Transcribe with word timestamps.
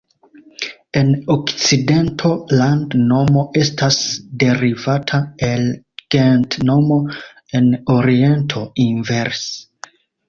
En 1.01 1.09
okcidento 1.33 2.31
landnomo 2.61 3.43
estas 3.63 3.97
derivata 4.45 5.19
el 5.51 5.67
gentnomo; 6.17 6.99
en 7.61 7.69
oriento 7.99 8.65
inverse. 8.89 9.93